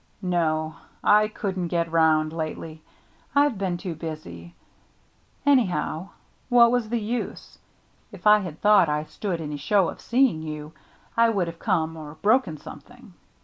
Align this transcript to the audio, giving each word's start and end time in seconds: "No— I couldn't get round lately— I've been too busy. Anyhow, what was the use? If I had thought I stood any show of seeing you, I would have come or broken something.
"No— 0.23 0.77
I 1.19 1.27
couldn't 1.27 1.67
get 1.67 1.91
round 1.91 2.33
lately— 2.33 2.81
I've 3.35 3.59
been 3.59 3.77
too 3.77 3.93
busy. 3.93 4.55
Anyhow, 5.45 6.09
what 6.49 6.71
was 6.71 6.89
the 6.89 6.99
use? 6.99 7.59
If 8.11 8.25
I 8.25 8.39
had 8.39 8.59
thought 8.61 8.89
I 8.89 9.03
stood 9.03 9.39
any 9.39 9.57
show 9.57 9.89
of 9.89 10.01
seeing 10.01 10.41
you, 10.41 10.73
I 11.15 11.29
would 11.29 11.45
have 11.45 11.59
come 11.59 11.95
or 11.95 12.15
broken 12.15 12.57
something. 12.57 13.13